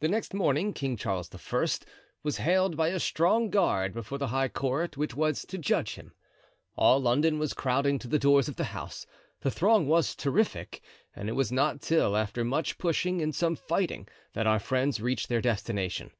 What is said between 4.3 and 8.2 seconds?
court which was to judge him. All London was crowding to the